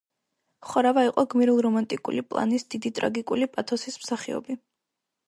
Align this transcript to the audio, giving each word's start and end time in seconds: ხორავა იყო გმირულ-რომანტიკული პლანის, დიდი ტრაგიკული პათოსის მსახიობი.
ხორავა 0.69 1.01
იყო 1.09 1.25
გმირულ-რომანტიკული 1.33 2.23
პლანის, 2.31 2.65
დიდი 2.77 2.93
ტრაგიკული 3.01 3.49
პათოსის 3.59 4.01
მსახიობი. 4.07 4.57